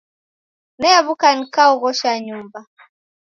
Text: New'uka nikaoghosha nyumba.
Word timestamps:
New'uka 0.79 1.27
nikaoghosha 1.37 2.11
nyumba. 2.25 2.59